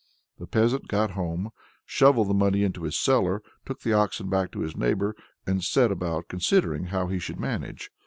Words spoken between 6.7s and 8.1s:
how he should manage.